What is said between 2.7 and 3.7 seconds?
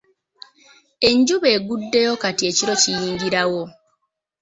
kiyingirawo.